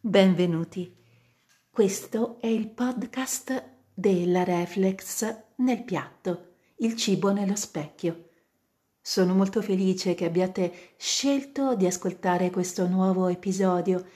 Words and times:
Benvenuti. 0.00 0.94
Questo 1.68 2.38
è 2.40 2.46
il 2.46 2.68
podcast 2.68 3.78
della 3.92 4.44
Reflex 4.44 5.36
nel 5.56 5.82
piatto, 5.82 6.52
il 6.76 6.94
cibo 6.94 7.32
nello 7.32 7.56
specchio. 7.56 8.28
Sono 9.00 9.34
molto 9.34 9.60
felice 9.60 10.14
che 10.14 10.24
abbiate 10.24 10.92
scelto 10.96 11.74
di 11.74 11.84
ascoltare 11.84 12.50
questo 12.50 12.86
nuovo 12.86 13.26
episodio. 13.26 14.06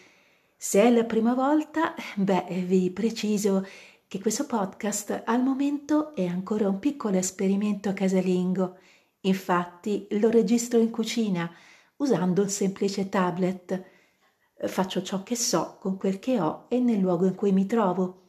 Se 0.56 0.80
è 0.80 0.88
la 0.88 1.02
prima 1.02 1.34
volta, 1.34 1.96
beh, 2.14 2.62
vi 2.64 2.88
preciso 2.92 3.66
che 4.06 4.20
questo 4.20 4.46
podcast 4.46 5.24
al 5.26 5.42
momento 5.42 6.14
è 6.14 6.26
ancora 6.26 6.68
un 6.68 6.78
piccolo 6.78 7.18
esperimento 7.18 7.92
casalingo. 7.92 8.76
Infatti 9.22 10.06
lo 10.10 10.30
registro 10.30 10.78
in 10.78 10.90
cucina 10.90 11.52
usando 11.96 12.42
un 12.42 12.48
semplice 12.48 13.08
tablet 13.08 13.91
faccio 14.68 15.02
ciò 15.02 15.22
che 15.22 15.36
so 15.36 15.76
con 15.78 15.96
quel 15.96 16.18
che 16.18 16.40
ho 16.40 16.66
e 16.68 16.78
nel 16.80 16.98
luogo 16.98 17.26
in 17.26 17.34
cui 17.34 17.52
mi 17.52 17.66
trovo. 17.66 18.20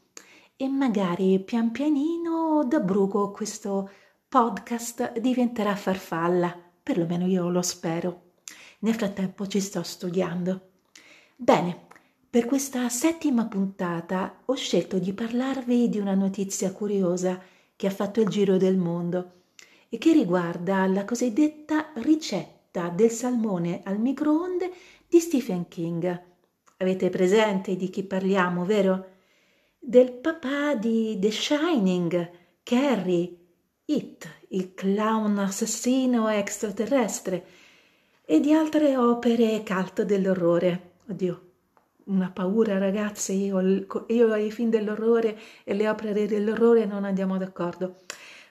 E 0.56 0.68
magari 0.68 1.40
pian 1.40 1.72
pianino 1.72 2.64
da 2.68 2.80
bruco 2.80 3.32
questo 3.32 3.90
podcast 4.28 5.20
diventerà 5.20 5.76
farfalla, 5.76 6.58
perlomeno 6.82 7.26
io 7.26 7.50
lo 7.50 7.62
spero. 7.62 8.32
Nel 8.80 8.96
frattempo 8.96 9.48
ci 9.48 9.60
sto 9.60 9.84
studiando. 9.84 10.62
Bene, 11.36 11.88
per 12.30 12.46
questa 12.46 12.90
settima 12.90 13.46
puntata 13.46 14.42
ho 14.46 14.56
scelto 14.56 14.98
di 14.98 15.14
parlarvi 15.14 15.88
di 15.88 16.00
una 16.00 16.16
notizia 16.16 16.72
curiosa 16.72 17.40
che 17.76 17.88
ha 17.88 17.92
fatto 17.92 18.22
il 18.22 18.28
giro 18.28 18.58
del 18.58 18.78
mondo 18.78 19.42
e 19.88 20.00
che 20.00 20.14
riguarda 20.14 20.88
la 20.88 21.06
cosiddetta 21.06 21.92
ricetta 21.96 22.90
del 22.90 23.12
salmone 23.12 23.82
al 23.84 24.00
microonde 24.00 24.72
di 25.14 25.20
Stephen 25.20 25.68
King. 25.68 26.22
Avete 26.78 27.12
presente 27.12 27.76
di 27.76 27.92
chi 27.92 28.02
parliamo, 28.02 28.66
vero? 28.66 29.10
Del 29.78 30.12
papà 30.12 30.74
di 30.74 31.20
The 31.20 31.30
Shining, 31.30 32.32
Carrie, 32.64 33.38
It, 33.86 34.28
il 34.48 34.74
clown 34.74 35.38
assassino 35.38 36.30
extraterrestre, 36.30 37.46
e 38.26 38.40
di 38.40 38.54
altre 38.54 38.98
opere 38.98 39.62
cult 39.64 40.02
dell'orrore. 40.02 40.94
Oddio, 41.08 41.42
una 42.06 42.32
paura 42.32 42.80
ragazzi, 42.80 43.34
io, 43.34 43.60
io 44.08 44.32
ai 44.32 44.50
film 44.50 44.72
dell'orrore 44.72 45.38
e 45.64 45.76
le 45.76 45.90
opere 45.90 46.26
dell'orrore 46.26 46.86
non 46.86 47.04
andiamo 47.04 47.38
d'accordo. 47.38 47.98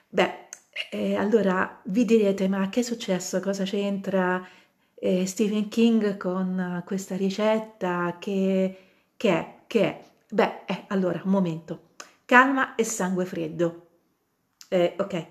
Beh, 0.07 0.47
eh, 0.91 1.15
allora 1.15 1.81
vi 1.87 2.05
direte, 2.05 2.47
ma 2.47 2.69
che 2.69 2.79
è 2.79 2.83
successo? 2.83 3.41
Cosa 3.41 3.65
c'entra? 3.65 4.41
Eh, 5.05 5.25
Stephen 5.25 5.67
King 5.67 6.15
con 6.15 6.81
questa 6.85 7.17
ricetta 7.17 8.15
che, 8.19 8.77
che 9.17 9.29
è, 9.29 9.55
che 9.67 9.81
è? 9.81 10.03
Beh, 10.29 10.61
eh, 10.65 10.85
allora, 10.87 11.21
un 11.25 11.31
momento. 11.31 11.89
Calma 12.23 12.75
e 12.75 12.85
sangue 12.85 13.25
freddo. 13.25 13.87
Eh, 14.69 14.95
ok, 14.97 15.25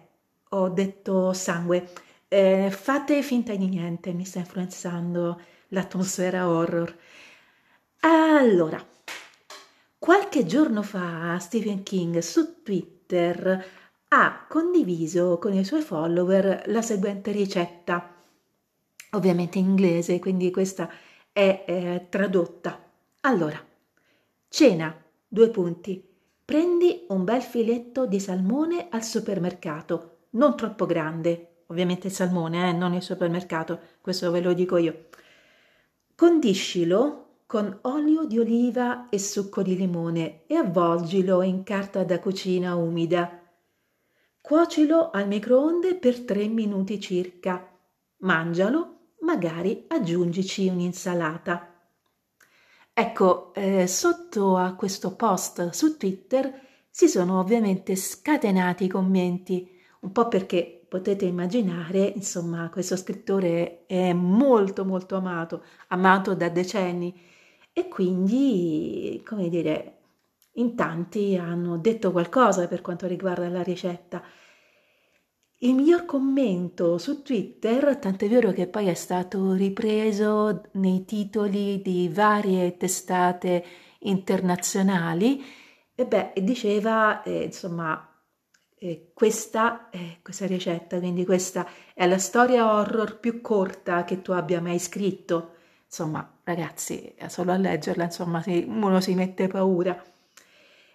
ho 0.50 0.68
detto 0.68 1.32
sangue. 1.32 1.90
Eh, 2.28 2.70
fate 2.70 3.22
finta 3.22 3.54
di 3.54 3.66
niente, 3.66 4.12
mi 4.12 4.26
sta 4.26 4.40
influenzando 4.40 5.40
l'atmosfera 5.68 6.46
horror. 6.46 6.94
Allora, 8.00 8.84
qualche 9.98 10.44
giorno 10.44 10.82
fa 10.82 11.38
Stephen 11.38 11.82
King 11.82 12.18
su 12.18 12.62
Twitter 12.62 13.64
ha 14.08 14.46
condiviso 14.46 15.38
con 15.38 15.54
i 15.54 15.64
suoi 15.64 15.80
follower 15.80 16.64
la 16.66 16.82
seguente 16.82 17.32
ricetta 17.32 18.11
ovviamente 19.12 19.58
in 19.58 19.66
inglese, 19.66 20.18
quindi 20.18 20.50
questa 20.50 20.90
è 21.32 21.64
eh, 21.66 22.06
tradotta. 22.08 22.82
Allora, 23.22 23.62
cena, 24.48 24.94
due 25.26 25.50
punti. 25.50 26.10
Prendi 26.44 27.06
un 27.08 27.24
bel 27.24 27.40
filetto 27.40 28.06
di 28.06 28.20
salmone 28.20 28.88
al 28.90 29.02
supermercato, 29.02 30.18
non 30.30 30.56
troppo 30.56 30.86
grande, 30.86 31.64
ovviamente 31.68 32.08
il 32.08 32.12
salmone, 32.12 32.68
eh, 32.68 32.72
non 32.72 32.92
il 32.94 33.02
supermercato, 33.02 33.78
questo 34.00 34.30
ve 34.30 34.40
lo 34.40 34.52
dico 34.52 34.76
io. 34.76 35.06
Condiscilo 36.14 37.18
con 37.46 37.78
olio 37.82 38.24
di 38.24 38.38
oliva 38.38 39.08
e 39.08 39.18
succo 39.18 39.62
di 39.62 39.76
limone 39.76 40.42
e 40.46 40.56
avvolgilo 40.56 41.42
in 41.42 41.62
carta 41.62 42.02
da 42.02 42.18
cucina 42.18 42.74
umida. 42.74 43.40
Cuocilo 44.40 45.10
al 45.10 45.28
microonde 45.28 45.94
per 45.96 46.20
tre 46.20 46.48
minuti 46.48 47.00
circa. 47.00 47.68
Mangialo 48.18 49.01
magari 49.22 49.84
aggiungici 49.88 50.68
un'insalata. 50.68 51.68
Ecco, 52.94 53.54
eh, 53.54 53.86
sotto 53.86 54.56
a 54.56 54.74
questo 54.74 55.16
post 55.16 55.70
su 55.70 55.96
Twitter 55.96 56.60
si 56.90 57.08
sono 57.08 57.38
ovviamente 57.38 57.96
scatenati 57.96 58.84
i 58.84 58.88
commenti, 58.88 59.68
un 60.00 60.12
po' 60.12 60.28
perché 60.28 60.84
potete 60.88 61.24
immaginare, 61.24 62.00
insomma, 62.00 62.68
questo 62.68 62.96
scrittore 62.96 63.86
è 63.86 64.12
molto 64.12 64.84
molto 64.84 65.16
amato, 65.16 65.64
amato 65.88 66.34
da 66.34 66.50
decenni 66.50 67.18
e 67.72 67.88
quindi, 67.88 69.22
come 69.24 69.48
dire, 69.48 69.96
in 70.56 70.74
tanti 70.74 71.34
hanno 71.36 71.78
detto 71.78 72.12
qualcosa 72.12 72.68
per 72.68 72.82
quanto 72.82 73.06
riguarda 73.06 73.48
la 73.48 73.62
ricetta 73.62 74.22
il 75.64 75.74
miglior 75.74 76.04
commento 76.06 76.98
su 76.98 77.22
Twitter, 77.22 77.96
tant'è 77.96 78.28
vero 78.28 78.50
che 78.50 78.66
poi 78.66 78.88
è 78.88 78.94
stato 78.94 79.52
ripreso 79.52 80.62
nei 80.72 81.04
titoli 81.04 81.80
di 81.80 82.10
varie 82.12 82.76
testate 82.76 83.64
internazionali, 84.00 85.40
e 85.94 86.04
beh, 86.04 86.32
diceva, 86.42 87.22
eh, 87.22 87.44
insomma, 87.44 88.08
eh, 88.76 89.12
questa, 89.14 89.88
eh, 89.90 90.18
questa 90.20 90.46
ricetta, 90.46 90.98
quindi 90.98 91.24
questa 91.24 91.64
è 91.94 92.08
la 92.08 92.18
storia 92.18 92.74
horror 92.74 93.20
più 93.20 93.40
corta 93.40 94.02
che 94.02 94.20
tu 94.20 94.32
abbia 94.32 94.60
mai 94.60 94.80
scritto. 94.80 95.54
Insomma, 95.84 96.38
ragazzi, 96.42 97.14
solo 97.28 97.52
a 97.52 97.56
leggerla, 97.56 98.04
insomma, 98.04 98.42
uno 98.46 99.00
si 99.00 99.14
mette 99.14 99.46
paura. 99.46 100.02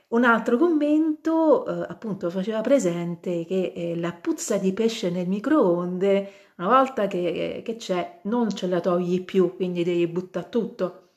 Un 0.09 0.23
altro 0.23 0.57
commento 0.57 1.65
eh, 1.65 1.85
appunto 1.89 2.29
faceva 2.29 2.61
presente 2.61 3.43
che 3.45 3.73
eh, 3.75 3.95
la 3.97 4.13
puzza 4.13 4.57
di 4.57 4.71
pesce 4.71 5.09
nel 5.09 5.27
microonde, 5.27 6.31
una 6.57 6.67
volta 6.69 7.07
che, 7.07 7.61
che, 7.63 7.75
c'è, 7.75 8.21
non 8.23 8.49
ce 8.49 8.67
la 8.67 8.79
togli 8.79 9.23
più, 9.25 9.55
quindi 9.57 9.83
devi 9.83 10.07
buttare 10.07 10.47
tutto. 10.49 11.09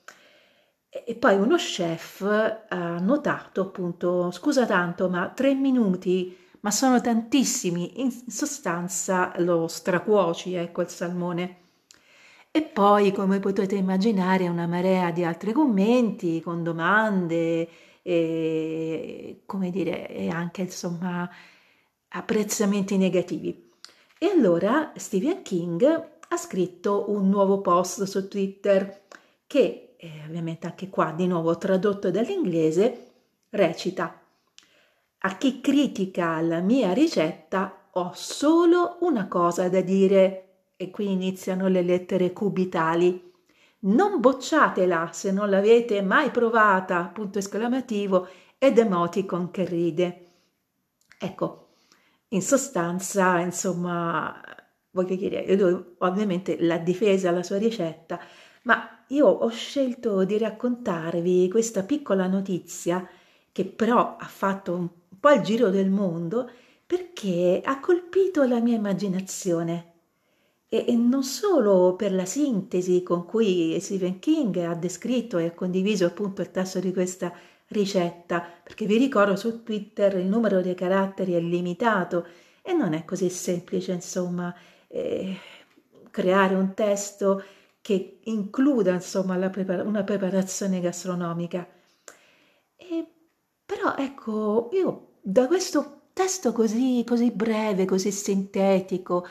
E 0.89 1.15
poi 1.15 1.37
uno 1.37 1.55
chef 1.55 2.23
ha 2.23 2.99
notato 2.99 3.61
appunto, 3.61 4.33
scusa 4.33 4.67
tanto, 4.67 5.09
ma 5.09 5.29
tre 5.29 5.55
minuti, 5.55 6.37
ma 6.61 6.73
sono 6.73 7.01
tantissimi, 7.01 8.01
in 8.01 8.11
sostanza 8.11 9.33
lo 9.37 9.69
stracuoci, 9.69 10.55
ecco 10.55 10.81
il 10.81 10.89
salmone. 10.89 11.57
E 12.51 12.63
poi, 12.63 13.13
come 13.13 13.39
potete 13.39 13.77
immaginare, 13.77 14.49
una 14.49 14.67
marea 14.67 15.13
di 15.13 15.23
altri 15.23 15.53
commenti 15.53 16.41
con 16.41 16.65
domande 16.65 17.69
e, 18.03 19.43
come 19.47 19.71
dire, 19.71 20.09
e 20.09 20.29
anche 20.29 20.63
insomma 20.63 21.29
apprezzamenti 22.09 22.97
negativi. 22.97 23.71
E 24.19 24.27
allora 24.27 24.93
Stephen 24.97 25.43
King 25.43 25.83
ha 26.29 26.37
scritto 26.37 27.11
un 27.11 27.29
nuovo 27.29 27.61
post 27.61 28.05
su 28.05 28.29
Twitter 28.29 29.03
che 29.47 29.95
eh, 29.97 30.23
ovviamente 30.27 30.67
anche 30.67 30.89
qua 30.89 31.13
di 31.13 31.27
nuovo 31.27 31.57
tradotto 31.59 32.11
dall'inglese 32.11 33.07
recita 33.51 34.21
a 35.23 35.37
chi 35.37 35.61
critica 35.61 36.41
la 36.41 36.61
mia 36.61 36.95
ricetta 36.95 37.89
ho 37.91 38.13
solo 38.15 38.97
una 39.01 39.29
cosa 39.29 39.69
da 39.69 39.83
dire 39.83 40.47
e 40.77 40.91
qui 40.91 41.13
iniziano 41.13 41.69
le 41.69 41.83
lettere 41.83 42.33
cubitali 42.33 43.30
non 43.81 44.21
bocciatela 44.21 45.11
se 45.13 45.33
non 45.33 45.49
l'avete 45.51 46.03
mai 46.03 46.31
provata, 46.31 47.05
punto 47.13 47.39
esclamativo, 47.39 48.29
ed 48.59 48.79
emoticon 48.79 49.51
che 49.51 49.65
ride. 49.65 50.27
Ecco, 51.19 51.69
in 52.29 52.43
sostanza, 52.43 53.39
insomma, 53.41 54.39
voglio 54.91 55.15
dire, 55.17 55.47
ovviamente 55.99 56.61
l'ha 56.61 56.79
difesa 56.79 57.31
la 57.31 57.43
sua 57.43 57.59
ricetta, 57.59 58.21
ma 58.65 59.05
io 59.09 59.27
ho 59.27 59.49
scelto 59.49 60.25
di 60.25 60.39
raccontarvi 60.39 61.49
questa 61.49 61.83
piccola 61.83 62.27
notizia 62.27 63.09
che 63.51 63.65
però 63.65 64.17
ha 64.17 64.27
fatto 64.27 64.75
un 64.75 64.89
po' 65.19 65.31
il 65.31 65.43
giro 65.43 65.71
del 65.71 65.91
mondo 65.91 66.51
perché 66.87 67.61
ha 67.65 67.81
colpito 67.81 68.45
la 68.45 68.61
mia 68.61 68.77
immaginazione 68.77 69.90
e, 70.73 70.95
non 70.95 71.25
solo 71.25 71.97
per 71.97 72.13
la 72.15 72.25
sintesi 72.25 73.03
con 73.03 73.27
cui 73.27 73.79
Stephen 73.81 74.21
King 74.21 74.57
ha 74.59 74.75
descritto 74.75 75.37
e 75.39 75.47
ha 75.47 75.53
condiviso 75.53 76.07
appunto 76.07 76.43
il 76.43 76.53
testo 76.53 76.79
di 76.79 76.93
questa 76.93 77.33
ricetta, 77.69 78.41
perché 78.63 78.87
vi 78.87 78.97
ricordo 78.97 79.35
su 79.37 79.65
Twitter 79.65 80.17
il 80.17 80.27
numero 80.27 80.61
dei 80.63 80.75
caratteri 80.77 81.33
è 81.35 81.41
limitato 81.41 82.27
e 82.63 82.73
non 82.73 82.93
è 82.93 83.05
così 83.05 83.29
semplice, 83.31 83.93
insomma, 83.93 84.55
eh, 84.89 85.37
creare 86.11 86.55
un 86.55 86.73
testo 86.75 87.43
che 87.81 88.21
includa 88.25 88.93
insomma 88.93 89.37
prepara- 89.51 89.83
una 89.83 90.05
preparazione 90.05 90.81
gastronomica. 90.81 91.67
E, 92.77 93.07
però 93.67 93.97
ecco, 93.97 94.69
io 94.73 95.19
da 95.21 95.47
questo 95.49 96.03
testo 96.13 96.53
così, 96.53 97.05
così 97.07 97.31
breve, 97.33 97.85
così 97.87 98.13
sintetico, 98.13 99.27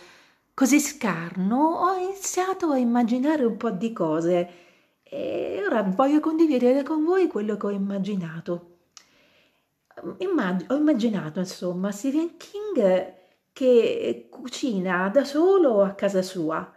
così 0.59 0.81
scarno, 0.81 1.55
ho 1.55 1.93
iniziato 1.95 2.71
a 2.71 2.77
immaginare 2.77 3.45
un 3.45 3.55
po' 3.55 3.69
di 3.69 3.93
cose 3.93 4.49
e 5.03 5.63
ora 5.65 5.83
voglio 5.83 6.19
condividere 6.19 6.83
con 6.83 7.05
voi 7.05 7.27
quello 7.27 7.55
che 7.55 7.65
ho 7.67 7.69
immaginato. 7.69 8.79
Immag- 10.17 10.69
ho 10.69 10.75
immaginato 10.75 11.39
insomma 11.39 11.93
Stephen 11.93 12.35
King 12.35 13.13
che 13.53 14.27
cucina 14.29 15.07
da 15.07 15.23
solo 15.23 15.81
a 15.81 15.91
casa 15.91 16.21
sua. 16.21 16.69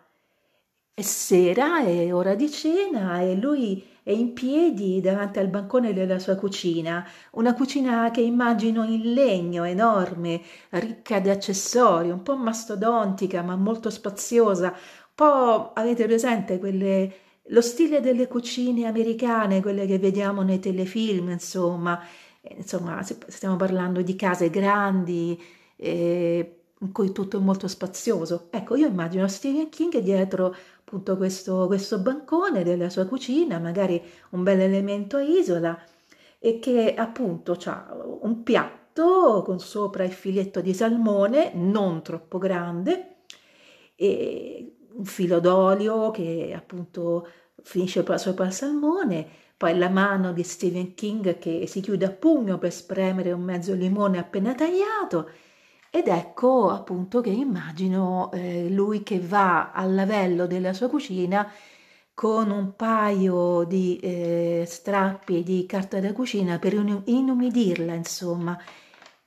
È 0.95 1.03
sera, 1.03 1.83
è 1.83 2.15
ora 2.15 2.37
di 2.37 2.49
cena 2.53 3.21
e 3.21 3.35
lui 3.35 3.85
è 4.03 4.11
in 4.11 4.33
piedi 4.33 5.01
davanti 5.01 5.39
al 5.39 5.49
bancone 5.49 5.93
della 5.93 6.19
sua 6.19 6.37
cucina, 6.37 7.07
una 7.33 7.55
cucina 7.55 8.11
che 8.11 8.21
immagino 8.21 8.85
in 8.85 9.13
legno 9.13 9.65
enorme, 9.65 10.41
ricca 10.71 11.21
di 11.21 11.31
accessori, 11.31 12.11
un 12.11 12.23
po' 12.23 12.37
mastodontica 12.37 13.43
ma 13.43 13.57
molto 13.57 13.91
spaziosa, 13.91 14.69
un 14.69 15.15
po' 15.15 15.73
avete 15.73 16.07
presente 16.07 16.59
quelle 16.59 17.15
lo 17.47 17.61
stile 17.61 18.01
delle 18.01 18.29
cucine 18.29 18.87
americane, 18.87 19.61
quelle 19.61 19.87
che 19.87 19.99
vediamo 19.99 20.43
nei 20.43 20.59
telefilm, 20.61 21.31
insomma, 21.31 22.01
insomma, 22.57 23.03
stiamo 23.03 23.57
parlando 23.57 24.03
di 24.03 24.17
case 24.17 24.51
grandi, 24.51 25.41
eh, 25.77 26.62
in 26.83 26.93
cui 26.93 27.13
tutto 27.13 27.39
è 27.39 27.41
molto 27.41 27.69
spazioso. 27.69 28.49
Ecco, 28.51 28.77
io 28.77 28.89
immagino 28.89 29.27
Stephen 29.29 29.69
King 29.69 29.99
dietro 29.99 30.55
appunto 30.81 31.17
questo, 31.17 31.67
questo 31.67 32.01
bancone 32.01 32.65
della 32.65 32.91
sua 32.91 33.07
cucina, 33.07 33.59
magari 33.59 34.03
un 34.31 34.43
bel 34.43 34.61
elemento 34.61 35.17
a 35.17 35.23
isola, 35.23 35.81
e 36.39 36.59
che 36.59 36.95
appunto 36.95 37.57
ha 37.65 37.97
un 38.21 38.43
piatto 38.43 39.43
con 39.45 39.59
sopra 39.61 40.05
il 40.05 40.13
filetto 40.13 40.61
di 40.61 40.75
salmone, 40.75 41.53
non 41.55 42.03
troppo 42.03 42.39
grande, 42.39 43.17
e 43.95 44.77
un 44.95 45.05
filo 45.05 45.41
d'olio 45.41 46.11
che 46.11 46.53
appunto 46.55 47.27
finisce 47.63 48.05
sopra 48.19 48.47
il 48.47 48.53
salmone, 48.53 49.27
poi 49.57 49.79
la 49.79 49.89
mano 49.89 50.33
di 50.33 50.43
Stephen 50.43 50.95
King 50.95 51.39
che 51.39 51.67
si 51.69 51.81
chiude 51.81 52.07
a 52.07 52.11
pugno 52.11 52.59
per 52.59 52.73
spremere 52.73 53.31
un 53.31 53.43
mezzo 53.43 53.73
limone 53.75 54.19
appena 54.19 54.55
tagliato 54.55 55.31
ed 55.95 56.09
ecco 56.09 56.71
appunto 56.71 57.21
che 57.21 57.29
immagino 57.29 58.31
eh, 58.33 58.71
lui 58.71 59.03
che 59.03 59.21
va 59.21 59.73
al 59.73 59.95
lavello 59.95 60.47
della 60.47 60.73
sua 60.73 60.89
cucina 60.89 61.47
con 62.15 62.51
un 62.51 62.75
paio 62.77 63.65
di 63.65 63.99
eh, 63.99 64.65
strappi 64.67 65.43
di 65.43 65.67
carta 65.67 66.01
da 66.01 66.15
cucina 66.15 66.59
per 66.59 66.73
inumidirla, 66.73 67.93
insomma, 67.93 68.59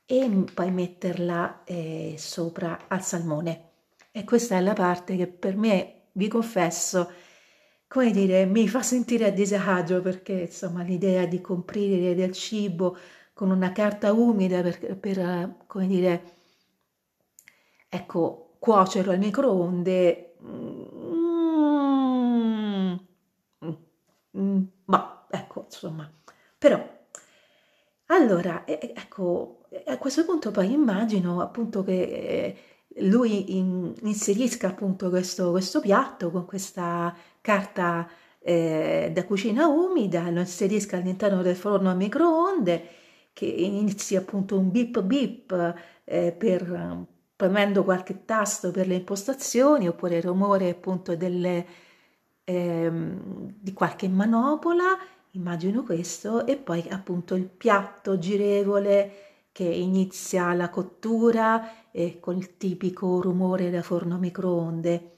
e 0.07 0.45
poi 0.53 0.71
metterla 0.71 1.63
eh, 1.65 2.15
sopra 2.17 2.79
al 2.87 3.03
salmone. 3.03 3.69
E 4.11 4.23
questa 4.23 4.57
è 4.57 4.61
la 4.61 4.73
parte 4.73 5.15
che 5.17 5.27
per 5.27 5.55
me, 5.57 6.07
vi 6.13 6.27
confesso, 6.27 7.11
come 7.87 8.09
dire, 8.11 8.45
mi 8.45 8.67
fa 8.67 8.81
sentire 8.81 9.25
a 9.25 9.31
disagio 9.31 10.01
perché 10.01 10.33
insomma 10.33 10.81
l'idea 10.81 11.25
di 11.27 11.41
comprire 11.41 12.15
del 12.15 12.31
cibo 12.31 12.97
con 13.33 13.51
una 13.51 13.71
carta 13.71 14.13
umida 14.13 14.61
per, 14.61 14.97
per 14.97 15.55
come 15.67 15.87
dire, 15.87 16.33
Ecco, 17.95 18.57
cuocerlo 18.59 19.13
al 19.13 19.19
microonde, 19.19 20.35
mm, 20.43 20.83
mm, 24.37 24.63
ma 24.85 25.25
ecco, 25.29 25.63
insomma, 25.65 26.11
però, 26.57 26.77
allora, 28.07 28.65
ecco, 28.67 29.61
a 29.85 29.97
questo 29.97 30.25
punto 30.25 30.51
poi 30.51 30.71
immagino 30.73 31.39
appunto 31.41 31.83
che 31.85 32.01
eh, 32.01 32.57
lui 33.07 33.57
in, 33.57 33.93
inserisca 34.01 34.67
appunto 34.67 35.09
questo, 35.09 35.51
questo, 35.51 35.79
piatto 35.79 36.31
con 36.31 36.45
questa 36.45 37.15
carta 37.41 38.09
eh, 38.39 39.09
da 39.13 39.25
cucina 39.25 39.67
umida, 39.67 40.29
lo 40.29 40.39
inserisca 40.41 40.97
all'interno 40.97 41.41
del 41.41 41.55
forno 41.55 41.89
a 41.89 41.93
microonde, 41.93 42.87
che 43.33 43.45
inizi 43.45 44.15
appunto 44.17 44.57
un 44.59 44.69
bip 44.71 45.01
bip 45.01 45.75
eh, 46.03 46.31
per 46.33 47.13
premendo 47.35 47.83
qualche 47.83 48.25
tasto 48.25 48.71
per 48.71 48.87
le 48.87 48.95
impostazioni 48.95 49.87
oppure 49.87 50.17
il 50.17 50.23
rumore 50.23 50.69
appunto 50.69 51.15
delle, 51.15 51.65
ehm, 52.43 53.53
di 53.59 53.73
qualche 53.73 54.07
manopola, 54.07 54.97
immagino 55.31 55.83
questo, 55.83 56.45
e 56.45 56.55
poi 56.57 56.85
appunto 56.89 57.35
il 57.35 57.45
piatto 57.45 58.17
girevole 58.17 59.11
che 59.51 59.63
inizia 59.63 60.53
la 60.53 60.69
cottura 60.69 61.91
e 61.91 62.19
col 62.19 62.57
tipico 62.57 63.21
rumore 63.21 63.69
da 63.69 63.81
forno 63.81 64.17
microonde 64.17 65.15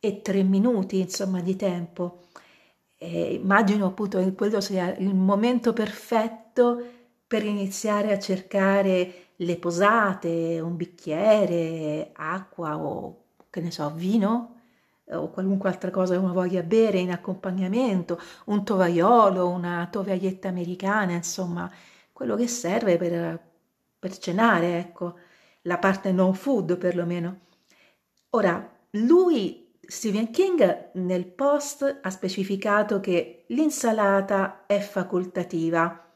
e 0.00 0.22
tre 0.22 0.42
minuti 0.42 1.00
insomma 1.00 1.40
di 1.40 1.56
tempo. 1.56 2.24
E 2.98 3.34
immagino 3.34 3.86
appunto 3.86 4.18
che 4.18 4.32
quello 4.34 4.60
sia 4.60 4.94
il 4.96 5.14
momento 5.14 5.72
perfetto 5.72 6.82
per 7.28 7.44
iniziare 7.44 8.12
a 8.12 8.18
cercare 8.18 9.26
le 9.36 9.56
posate, 9.58 10.60
un 10.60 10.76
bicchiere, 10.76 12.10
acqua 12.14 12.78
o 12.78 13.24
che 13.50 13.60
ne 13.60 13.70
so, 13.70 13.92
vino 13.94 14.54
o 15.10 15.30
qualunque 15.30 15.68
altra 15.68 15.90
cosa 15.90 16.14
che 16.14 16.20
uno 16.20 16.32
voglia 16.32 16.62
bere 16.62 16.98
in 16.98 17.10
accompagnamento, 17.10 18.20
un 18.46 18.64
tovagliolo, 18.64 19.48
una 19.48 19.88
tovaglietta 19.90 20.48
americana, 20.48 21.12
insomma, 21.12 21.70
quello 22.12 22.36
che 22.36 22.46
serve 22.48 22.96
per, 22.96 23.40
per 23.98 24.18
cenare, 24.18 24.78
ecco, 24.78 25.14
la 25.62 25.78
parte 25.78 26.12
non 26.12 26.34
food 26.34 26.76
perlomeno. 26.76 27.40
Ora, 28.30 28.70
lui, 28.92 29.72
Stephen 29.80 30.30
King, 30.30 30.90
nel 30.94 31.26
post 31.26 32.00
ha 32.02 32.10
specificato 32.10 33.00
che 33.00 33.44
l'insalata 33.48 34.66
è 34.66 34.80
facoltativa 34.80 36.07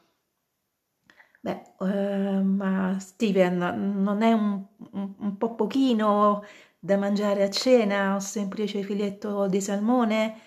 Beh, 1.43 1.61
eh, 1.81 2.41
ma 2.41 2.97
Steven, 2.99 3.57
non 4.01 4.21
è 4.21 4.31
un, 4.31 4.63
un, 4.91 5.13
un, 5.17 5.37
po' 5.37 5.55
pochino 5.55 6.41
da 6.79 6.95
mangiare 6.95 7.43
a 7.43 7.49
cena, 7.49 8.13
un 8.13 8.21
semplice 8.21 8.81
filetto 8.81 9.47
di 9.47 9.59
salmone 9.59 10.39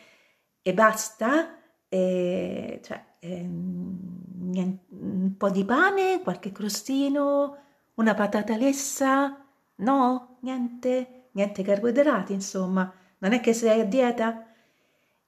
e 0.62 0.72
basta? 0.72 1.58
E, 1.86 2.80
cioè, 2.82 3.04
eh, 3.18 3.40
un 3.42 5.34
po' 5.36 5.50
di 5.50 5.66
pane, 5.66 6.22
qualche 6.22 6.50
crostino, 6.50 7.56
una 7.96 8.14
patata 8.14 8.56
lessa? 8.56 9.44
No, 9.76 10.38
niente, 10.40 11.28
niente 11.32 11.62
carboidrati, 11.62 12.32
insomma. 12.32 12.90
Non 13.18 13.32
è 13.34 13.40
che 13.40 13.52
sei 13.52 13.80
a 13.80 13.84
dieta? 13.84 14.46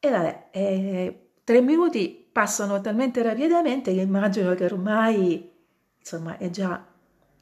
E 0.00 0.10
vabbè, 0.10 0.48
eh, 0.52 1.30
tre 1.44 1.60
minuti 1.60 2.26
passano 2.32 2.80
talmente 2.80 3.22
rapidamente 3.22 3.92
che 3.92 4.00
immagino 4.00 4.54
che 4.54 4.64
ormai 4.64 5.56
insomma 5.98 6.36
è 6.38 6.50
già 6.50 6.84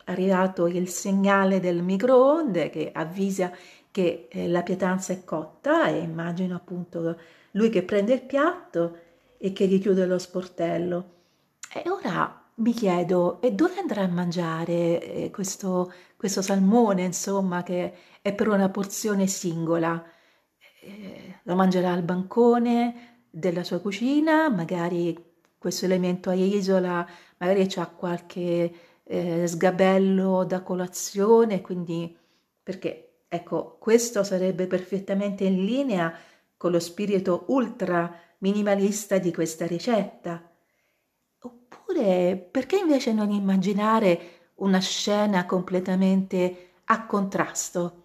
arrivato 0.05 0.67
il 0.67 0.89
segnale 0.89 1.61
del 1.61 1.83
microonde 1.83 2.71
che 2.71 2.91
avvisa 2.93 3.53
che 3.91 4.29
eh, 4.31 4.49
la 4.49 4.63
pietanza 4.63 5.13
è 5.13 5.25
cotta 5.25 5.89
e 5.89 5.99
immagino 5.99 6.55
appunto 6.55 7.19
lui 7.53 7.71
che 7.71 7.83
prende 7.83 8.15
il 8.15 8.23
piatto 8.23 8.99
e 9.39 9.53
che 9.53 9.67
richiude 9.67 10.07
lo 10.07 10.19
sportello. 10.19 11.15
E 11.73 11.89
ora 11.89 12.45
mi 12.57 12.73
chiedo, 12.73 13.41
e 13.41 13.53
dove 13.53 13.79
andrà 13.79 14.03
a 14.03 14.09
mangiare 14.09 15.03
eh, 15.03 15.31
questo, 15.31 15.93
questo, 16.17 16.43
salmone, 16.43 17.05
insomma, 17.05 17.63
che 17.63 17.95
è 18.23 18.35
per 18.35 18.49
una 18.49 18.69
porzione 18.71 19.27
singola? 19.27 20.03
Eh, 20.81 21.41
lo 21.43 21.55
mangerà 21.55 21.93
al 21.93 22.03
bancone 22.03 23.25
della 23.31 23.65
sua 23.65 23.81
cucina, 23.81 24.49
magari 24.49 25.35
questo 25.67 25.85
elemento 25.87 26.31
a 26.31 26.35
isola 26.35 27.05
magari 27.39 27.67
c'ha 27.67 27.89
qualche 27.89 28.73
eh, 29.03 29.47
sgabello 29.49 30.45
da 30.45 30.63
colazione, 30.63 31.61
quindi 31.61 32.17
perché 32.63 33.23
ecco, 33.27 33.77
questo 33.81 34.23
sarebbe 34.23 34.69
perfettamente 34.69 35.43
in 35.43 35.65
linea 35.65 36.17
con 36.57 36.71
lo 36.71 36.79
spirito 36.79 37.47
ultra 37.49 38.17
minimalista 38.39 39.19
di 39.19 39.33
questa 39.33 39.67
ricetta. 39.67 40.49
Oppure 41.41 42.37
perché 42.37 42.77
invece 42.77 43.13
non 43.13 43.33
immaginare 43.33 44.51
una 44.57 44.79
scena 44.79 45.47
completamente 45.47 46.75
a 46.85 47.07
contrasto? 47.07 48.03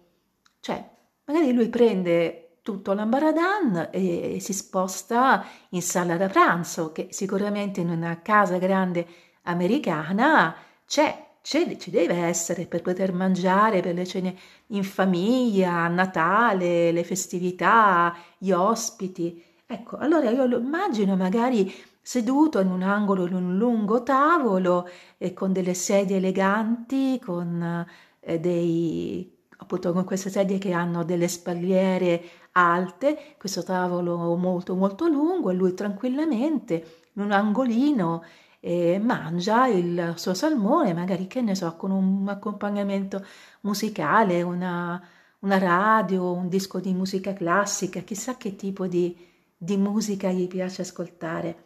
Cioè, 0.58 0.84
magari 1.26 1.52
lui 1.52 1.68
prende 1.68 2.41
tutto 2.62 2.92
l'ambaradan 2.92 3.88
e 3.90 4.38
si 4.40 4.52
sposta 4.52 5.44
in 5.70 5.82
sala 5.82 6.16
da 6.16 6.28
pranzo, 6.28 6.92
che 6.92 7.08
sicuramente 7.10 7.80
in 7.80 7.90
una 7.90 8.20
casa 8.22 8.58
grande 8.58 9.06
americana 9.42 10.54
c'è 10.86 11.30
ci 11.42 11.90
deve 11.90 12.14
essere 12.14 12.66
per 12.66 12.82
poter 12.82 13.12
mangiare 13.12 13.80
per 13.80 13.94
le 13.94 14.06
cene 14.06 14.36
in 14.68 14.84
famiglia, 14.84 15.88
Natale, 15.88 16.92
le 16.92 17.02
festività, 17.02 18.16
gli 18.38 18.52
ospiti. 18.52 19.42
Ecco, 19.66 19.96
allora 19.96 20.30
io 20.30 20.46
lo 20.46 20.58
immagino 20.58 21.16
magari 21.16 21.72
seduto 22.00 22.60
in 22.60 22.70
un 22.70 22.82
angolo 22.82 23.26
in 23.26 23.34
un 23.34 23.56
lungo 23.56 24.02
tavolo 24.02 24.88
e 25.18 25.32
con 25.32 25.52
delle 25.52 25.74
sedie 25.74 26.18
eleganti, 26.18 27.20
con 27.20 27.86
eh, 28.20 28.38
dei 28.38 29.40
appunto 29.62 29.92
con 29.92 30.04
queste 30.04 30.28
sedie 30.28 30.58
che 30.58 30.72
hanno 30.72 31.04
delle 31.04 31.28
spalliere 31.28 32.22
alte, 32.52 33.34
questo 33.38 33.62
tavolo 33.62 34.36
molto 34.36 34.74
molto 34.74 35.06
lungo 35.06 35.50
e 35.50 35.54
lui 35.54 35.74
tranquillamente 35.74 37.08
in 37.14 37.22
un 37.22 37.32
angolino 37.32 38.22
e 38.60 38.98
mangia 38.98 39.66
il 39.66 40.14
suo 40.16 40.34
salmone, 40.34 40.94
magari 40.94 41.26
che 41.26 41.40
ne 41.40 41.54
so, 41.54 41.74
con 41.76 41.90
un 41.90 42.28
accompagnamento 42.28 43.24
musicale, 43.62 44.42
una, 44.42 45.02
una 45.40 45.58
radio, 45.58 46.32
un 46.32 46.48
disco 46.48 46.78
di 46.78 46.92
musica 46.92 47.32
classica, 47.32 48.00
chissà 48.00 48.36
che 48.36 48.54
tipo 48.54 48.86
di, 48.86 49.16
di 49.56 49.76
musica 49.76 50.30
gli 50.30 50.46
piace 50.46 50.82
ascoltare. 50.82 51.64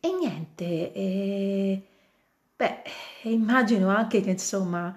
E 0.00 0.12
niente, 0.18 0.92
e, 0.92 1.82
beh, 2.56 2.82
immagino 3.24 3.88
anche 3.88 4.20
che 4.22 4.30
insomma 4.30 4.94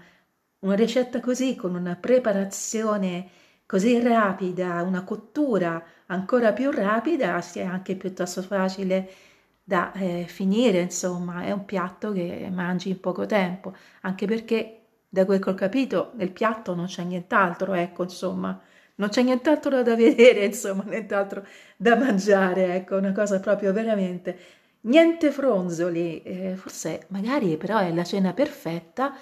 una 0.60 0.76
ricetta 0.76 1.20
così, 1.20 1.56
con 1.56 1.76
una 1.76 1.96
preparazione 1.96 3.30
così 3.68 4.02
rapida, 4.02 4.82
una 4.82 5.04
cottura 5.04 5.84
ancora 6.08 6.54
più 6.54 6.72
rapida, 6.72 7.40
sia 7.42 7.72
anche 7.72 7.96
piuttosto 7.96 8.42
facile 8.42 9.08
da 9.64 9.92
eh, 9.94 10.26
finire, 10.28 10.80
insomma, 10.82 11.44
è 11.44 11.52
un 11.52 11.66
piatto 11.66 12.12
che 12.14 12.50
mangi 12.52 12.90
in 12.90 13.00
poco 13.00 13.26
tempo, 13.28 13.76
anche 14.02 14.26
perché 14.26 14.74
da 15.10 15.26
quel 15.26 15.40
che 15.40 15.50
ho 15.50 15.54
capito 15.54 16.12
nel 16.16 16.32
piatto 16.32 16.74
non 16.76 16.86
c'è 16.88 17.04
nient'altro, 17.04 17.74
ecco, 17.74 18.04
insomma, 18.04 18.60
non 18.96 19.10
c'è 19.10 19.22
nient'altro 19.24 19.84
da 19.84 19.96
vedere, 19.96 20.46
insomma, 20.46 20.84
nient'altro 20.86 21.46
da 21.76 21.96
mangiare, 21.98 22.76
ecco, 22.76 22.96
una 22.98 23.12
cosa 23.12 23.40
proprio 23.40 23.74
veramente 23.74 24.38
niente 24.82 25.32
fronzoli, 25.32 26.22
eh, 26.24 26.56
forse 26.56 27.06
magari 27.10 27.58
però 27.58 27.80
è 27.80 27.92
la 27.94 28.04
cena 28.04 28.34
perfetta 28.34 29.14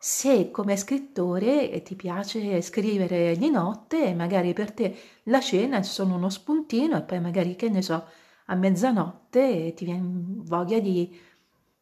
se 0.00 0.50
come 0.50 0.76
scrittore 0.76 1.82
ti 1.82 1.94
piace 1.96 2.60
scrivere 2.62 3.36
di 3.36 3.50
notte 3.50 4.14
magari 4.14 4.52
per 4.52 4.72
te 4.72 4.96
la 5.24 5.40
cena 5.40 5.78
è 5.78 5.82
solo 5.82 6.14
uno 6.14 6.30
spuntino 6.30 6.96
e 6.96 7.02
poi 7.02 7.20
magari 7.20 7.56
che 7.56 7.68
ne 7.68 7.82
so 7.82 8.04
a 8.50 8.54
mezzanotte 8.54 9.74
ti 9.74 9.84
viene 9.84 10.08
voglia 10.44 10.78
di 10.78 11.26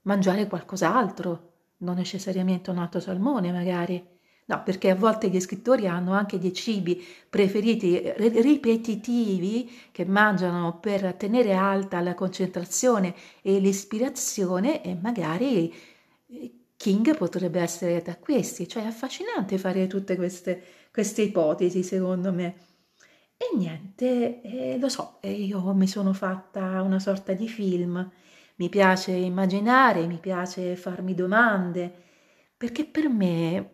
mangiare 0.02 0.46
qualcos'altro, 0.46 1.52
non 1.78 1.96
necessariamente 1.96 2.70
un 2.70 2.78
altro 2.78 3.00
salmone 3.00 3.52
magari. 3.52 4.14
No, 4.48 4.62
perché 4.62 4.90
a 4.90 4.94
volte 4.94 5.28
gli 5.28 5.40
scrittori 5.40 5.88
hanno 5.88 6.12
anche 6.12 6.38
dei 6.38 6.52
cibi 6.52 7.04
preferiti 7.28 8.00
ripetitivi 8.16 9.68
che 9.90 10.04
mangiano 10.04 10.78
per 10.78 11.14
tenere 11.14 11.52
alta 11.52 12.00
la 12.00 12.14
concentrazione 12.14 13.12
e 13.42 13.58
l'ispirazione 13.58 14.84
e 14.84 14.94
magari 14.94 15.74
eh, 16.28 16.55
King 16.76 17.16
potrebbe 17.16 17.60
essere 17.60 18.02
da 18.02 18.16
questi, 18.16 18.68
cioè 18.68 18.84
è 18.84 18.86
affascinante 18.86 19.58
fare 19.58 19.86
tutte 19.86 20.16
queste, 20.16 20.62
queste 20.92 21.22
ipotesi 21.22 21.82
secondo 21.82 22.32
me. 22.32 22.54
E 23.36 23.56
niente, 23.56 24.40
eh, 24.42 24.78
lo 24.78 24.88
so, 24.88 25.18
io 25.22 25.74
mi 25.74 25.86
sono 25.86 26.12
fatta 26.12 26.80
una 26.82 26.98
sorta 26.98 27.32
di 27.34 27.48
film, 27.48 28.10
mi 28.56 28.68
piace 28.68 29.12
immaginare, 29.12 30.06
mi 30.06 30.18
piace 30.18 30.76
farmi 30.76 31.14
domande, 31.14 31.92
perché 32.56 32.86
per 32.86 33.08
me, 33.08 33.70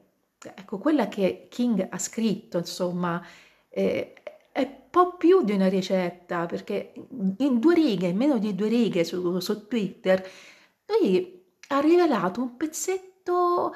ecco, 0.54 0.78
quella 0.78 1.08
che 1.08 1.46
King 1.48 1.86
ha 1.88 1.98
scritto, 1.98 2.58
insomma, 2.58 3.24
eh, 3.68 4.14
è 4.50 4.82
po' 4.92 5.16
più 5.16 5.42
di 5.42 5.52
una 5.52 5.68
ricetta, 5.68 6.44
perché 6.46 6.92
in 7.38 7.58
due 7.58 7.74
righe, 7.74 8.08
in 8.08 8.16
meno 8.16 8.38
di 8.38 8.54
due 8.54 8.68
righe 8.68 9.04
su, 9.04 9.40
su 9.40 9.66
Twitter, 9.66 10.22
lui 10.86 11.41
ha 11.68 11.80
rivelato 11.80 12.40
un 12.40 12.56
pezzetto 12.56 13.74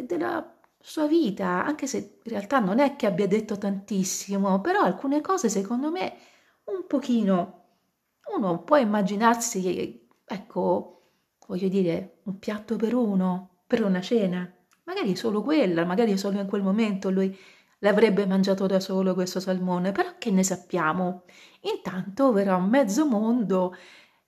della 0.00 0.58
sua 0.80 1.06
vita, 1.06 1.64
anche 1.64 1.86
se 1.86 2.18
in 2.22 2.30
realtà 2.30 2.58
non 2.60 2.78
è 2.78 2.96
che 2.96 3.06
abbia 3.06 3.26
detto 3.26 3.58
tantissimo, 3.58 4.60
però 4.60 4.80
alcune 4.80 5.20
cose 5.20 5.48
secondo 5.48 5.90
me 5.90 6.16
un 6.64 6.86
pochino 6.86 7.54
uno 8.36 8.62
può 8.62 8.76
immaginarsi, 8.76 10.08
ecco, 10.24 11.02
voglio 11.46 11.68
dire, 11.68 12.20
un 12.24 12.38
piatto 12.38 12.76
per 12.76 12.94
uno, 12.94 13.62
per 13.66 13.82
una 13.82 14.00
cena, 14.00 14.50
magari 14.84 15.16
solo 15.16 15.42
quella, 15.42 15.84
magari 15.84 16.16
solo 16.18 16.40
in 16.40 16.46
quel 16.46 16.62
momento 16.62 17.10
lui 17.10 17.36
l'avrebbe 17.80 18.26
mangiato 18.26 18.66
da 18.66 18.80
solo 18.80 19.14
questo 19.14 19.40
salmone, 19.40 19.92
però 19.92 20.14
che 20.18 20.30
ne 20.30 20.42
sappiamo? 20.42 21.22
Intanto 21.62 22.32
verrà 22.32 22.56
mezzo 22.58 23.06
mondo, 23.06 23.74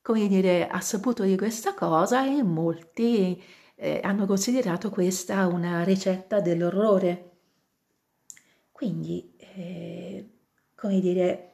come 0.02 0.26
dire, 0.28 0.66
ha 0.68 0.80
saputo 0.80 1.22
di 1.24 1.36
questa 1.36 1.74
cosa 1.74 2.26
e 2.26 2.42
molti 2.42 3.42
eh, 3.76 4.00
hanno 4.02 4.26
considerato 4.26 4.90
questa 4.90 5.46
una 5.46 5.82
ricetta 5.84 6.40
dell'orrore. 6.40 7.28
Quindi, 8.70 9.34
eh, 9.38 10.28
come 10.74 11.00
dire, 11.00 11.52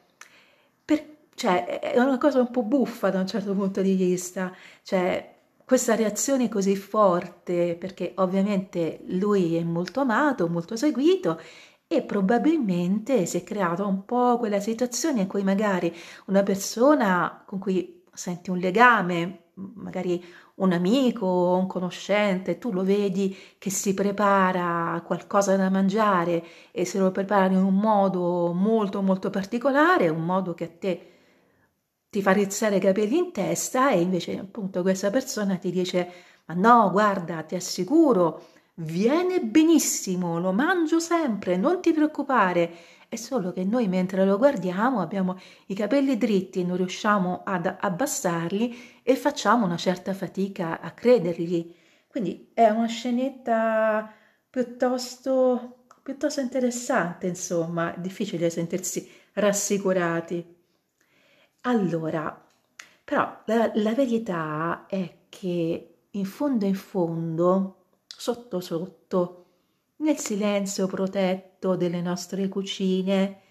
per, 0.83 1.05
cioè, 1.35 1.79
è 1.79 1.99
una 1.99 2.17
cosa 2.17 2.39
un 2.39 2.51
po' 2.51 2.63
buffa 2.63 3.09
da 3.09 3.19
un 3.19 3.27
certo 3.27 3.53
punto 3.53 3.81
di 3.81 3.95
vista, 3.95 4.53
cioè 4.83 5.35
questa 5.65 5.95
reazione 5.95 6.47
così 6.49 6.75
forte, 6.75 7.75
perché 7.77 8.13
ovviamente 8.17 9.01
lui 9.07 9.55
è 9.55 9.63
molto 9.63 9.99
amato, 10.01 10.47
molto 10.47 10.75
seguito 10.77 11.39
e 11.87 12.01
probabilmente 12.03 13.25
si 13.25 13.37
è 13.37 13.43
creata 13.43 13.85
un 13.85 14.05
po' 14.05 14.37
quella 14.37 14.59
situazione 14.59 15.21
in 15.21 15.27
cui 15.27 15.43
magari 15.43 15.93
una 16.27 16.43
persona 16.43 17.43
con 17.45 17.59
cui 17.59 17.96
senti 18.17 18.49
un 18.49 18.57
legame, 18.57 19.51
magari 19.53 20.23
un 20.55 20.71
amico 20.73 21.25
o 21.25 21.57
un 21.57 21.67
conoscente, 21.67 22.57
tu 22.57 22.71
lo 22.71 22.83
vedi 22.83 23.35
che 23.57 23.69
si 23.69 23.93
prepara 23.93 25.01
qualcosa 25.05 25.55
da 25.55 25.69
mangiare 25.69 26.43
e 26.71 26.85
se 26.85 26.99
lo 26.99 27.11
prepara 27.11 27.53
in 27.53 27.63
un 27.63 27.75
modo 27.75 28.53
molto 28.53 29.01
molto 29.01 29.29
particolare, 29.29 30.09
un 30.09 30.25
modo 30.25 30.53
che 30.53 30.63
a 30.63 30.69
te 30.69 31.11
ti 32.09 32.21
fa 32.21 32.31
rizzare 32.31 32.77
i 32.77 32.79
capelli 32.79 33.17
in 33.17 33.31
testa 33.31 33.91
e 33.91 34.01
invece 34.01 34.39
appunto 34.39 34.81
questa 34.81 35.09
persona 35.11 35.57
ti 35.57 35.71
dice 35.71 36.11
ma 36.45 36.53
no, 36.55 36.89
guarda, 36.91 37.43
ti 37.43 37.55
assicuro, 37.55 38.45
viene 38.75 39.41
benissimo, 39.41 40.39
lo 40.39 40.53
mangio 40.53 40.99
sempre, 40.99 41.57
non 41.57 41.81
ti 41.81 41.91
preoccupare 41.91 42.71
è 43.09 43.15
solo 43.15 43.53
che 43.53 43.63
noi 43.63 43.87
mentre 43.87 44.25
lo 44.25 44.37
guardiamo 44.37 45.01
abbiamo 45.01 45.39
i 45.67 45.73
capelli 45.73 46.17
dritti 46.17 46.59
e 46.59 46.63
non 46.63 46.77
riusciamo 46.77 47.41
ad 47.45 47.77
abbassarli 47.79 49.01
e 49.03 49.15
facciamo 49.15 49.65
una 49.65 49.77
certa 49.77 50.13
fatica 50.13 50.81
a 50.81 50.91
credergli. 50.91 51.73
Quindi 52.07 52.49
è 52.53 52.67
una 52.69 52.87
scenetta 52.87 54.11
piuttosto, 54.49 55.85
piuttosto 56.03 56.41
interessante, 56.41 57.27
insomma, 57.27 57.95
è 57.95 57.99
difficile 57.99 58.49
sentirsi 58.49 59.09
rassicurati. 59.33 60.55
Allora, 61.61 62.45
però 63.03 63.41
la, 63.45 63.71
la 63.75 63.93
verità 63.93 64.85
è 64.87 65.17
che 65.29 65.95
in 66.11 66.25
fondo 66.25 66.65
in 66.65 66.75
fondo, 66.75 67.85
sotto 68.07 68.59
sotto, 68.59 69.46
nel 69.97 70.17
silenzio 70.17 70.87
protetto 70.87 71.75
delle 71.75 72.01
nostre 72.01 72.47
cucine, 72.47 73.41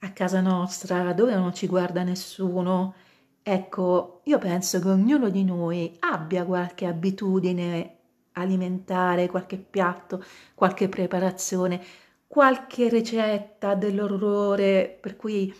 a 0.00 0.12
casa 0.12 0.40
nostra, 0.40 1.12
dove 1.12 1.34
non 1.34 1.52
ci 1.54 1.66
guarda 1.66 2.02
nessuno. 2.02 2.94
Ecco, 3.42 4.20
io 4.24 4.38
penso 4.38 4.78
che 4.80 4.88
ognuno 4.88 5.28
di 5.30 5.44
noi 5.44 5.96
abbia 6.00 6.44
qualche 6.44 6.86
abitudine 6.86 7.96
alimentare, 8.32 9.28
qualche 9.28 9.56
piatto, 9.56 10.22
qualche 10.54 10.88
preparazione, 10.88 11.82
qualche 12.26 12.88
ricetta 12.88 13.74
dell'orrore 13.74 14.96
per 15.00 15.16
cui 15.16 15.52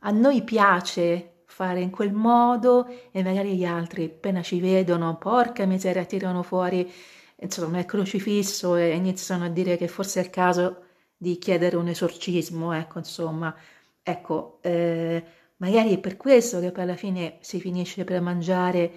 a 0.00 0.10
noi 0.10 0.42
piace 0.42 1.42
fare 1.46 1.80
in 1.80 1.90
quel 1.90 2.12
modo 2.12 2.86
e 3.10 3.22
magari 3.22 3.56
gli 3.56 3.64
altri 3.64 4.04
appena 4.04 4.42
ci 4.42 4.60
vedono, 4.60 5.16
porca 5.16 5.64
miseria, 5.64 6.04
tirano 6.04 6.42
fuori 6.42 6.92
insomma, 7.40 7.78
il 7.78 7.84
crocifisso 7.86 8.76
e 8.76 8.94
iniziano 8.94 9.44
a 9.44 9.48
dire 9.48 9.76
che 9.76 9.88
forse 9.88 10.20
è 10.20 10.24
il 10.24 10.30
caso 10.30 10.84
di 11.16 11.38
chiedere 11.38 11.76
un 11.76 11.88
esorcismo, 11.88 12.72
ecco, 12.72 12.98
insomma, 12.98 13.54
ecco, 14.02 14.58
eh, 14.62 15.22
magari 15.56 15.94
è 15.94 15.98
per 15.98 16.16
questo 16.16 16.60
che 16.60 16.72
poi 16.72 16.82
alla 16.84 16.96
fine 16.96 17.38
si 17.40 17.60
finisce 17.60 18.04
per 18.04 18.20
mangiare 18.20 18.92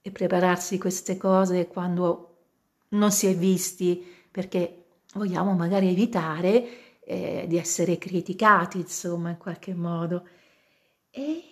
e 0.00 0.10
prepararsi 0.10 0.78
queste 0.78 1.16
cose 1.16 1.66
quando 1.68 2.36
non 2.90 3.10
si 3.10 3.26
è 3.26 3.34
visti, 3.34 4.04
perché 4.30 4.84
vogliamo 5.14 5.54
magari 5.54 5.88
evitare 5.88 7.00
eh, 7.00 7.44
di 7.48 7.56
essere 7.58 7.98
criticati, 7.98 8.78
insomma, 8.78 9.30
in 9.30 9.38
qualche 9.38 9.74
modo. 9.74 10.26
E 11.10 11.42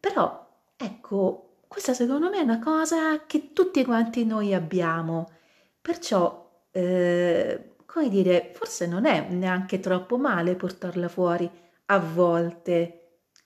però, 0.00 0.48
ecco, 0.76 1.58
questa 1.68 1.94
secondo 1.94 2.30
me 2.30 2.38
è 2.38 2.42
una 2.42 2.58
cosa 2.58 3.26
che 3.26 3.52
tutti 3.52 3.84
quanti 3.84 4.24
noi 4.24 4.54
abbiamo 4.54 5.30
Perciò, 5.80 6.66
eh, 6.70 7.76
come 7.86 8.08
dire, 8.08 8.52
forse 8.54 8.86
non 8.86 9.06
è 9.06 9.28
neanche 9.30 9.80
troppo 9.80 10.18
male 10.18 10.54
portarla 10.54 11.08
fuori 11.08 11.50
a 11.86 11.98
volte. 11.98 12.96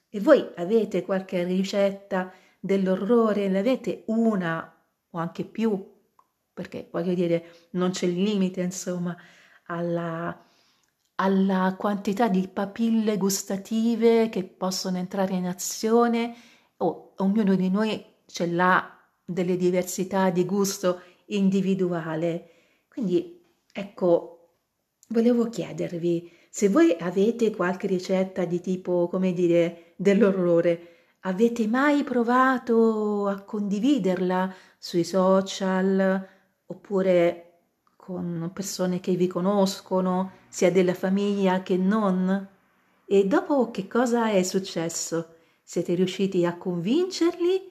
E 0.09 0.19
voi 0.19 0.45
avete 0.55 1.03
qualche 1.03 1.43
ricetta 1.43 2.31
dell'orrore? 2.59 3.47
Ne 3.47 3.59
avete 3.59 4.03
una 4.07 4.71
o 5.09 5.17
anche 5.17 5.45
più? 5.45 5.93
Perché 6.53 6.89
voglio 6.91 7.13
dire, 7.13 7.69
non 7.71 7.91
c'è 7.91 8.07
limite, 8.07 8.61
insomma, 8.61 9.15
alla, 9.67 10.45
alla 11.15 11.75
quantità 11.77 12.27
di 12.27 12.47
papille 12.47 13.17
gustative 13.17 14.29
che 14.29 14.43
possono 14.43 14.97
entrare 14.97 15.33
in 15.33 15.47
azione. 15.47 16.35
Oh, 16.77 17.13
ognuno 17.17 17.55
di 17.55 17.69
noi 17.69 18.05
ce 18.25 18.47
l'ha 18.47 18.89
delle 19.23 19.57
diversità 19.57 20.29
di 20.29 20.45
gusto 20.45 21.01
individuale. 21.27 22.49
Quindi, 22.87 23.43
ecco, 23.71 24.57
volevo 25.09 25.49
chiedervi 25.49 26.31
se 26.55 26.69
voi 26.69 26.95
avete 26.97 27.53
qualche 27.53 27.85
ricetta 27.85 28.45
di 28.45 28.61
tipo, 28.61 29.09
come 29.09 29.33
dire, 29.33 29.93
dell'orrore, 29.97 31.17
avete 31.21 31.67
mai 31.67 32.05
provato 32.05 33.27
a 33.27 33.41
condividerla 33.41 34.53
sui 34.77 35.03
social 35.03 36.25
oppure 36.65 37.41
con 37.97 38.51
persone 38.53 39.01
che 39.01 39.15
vi 39.15 39.27
conoscono, 39.27 40.31
sia 40.47 40.71
della 40.71 40.93
famiglia 40.93 41.61
che 41.61 41.75
non? 41.75 42.47
E 43.05 43.25
dopo 43.25 43.69
che 43.69 43.87
cosa 43.89 44.29
è 44.29 44.41
successo? 44.41 45.35
Siete 45.61 45.93
riusciti 45.93 46.45
a 46.45 46.55
convincerli? 46.55 47.69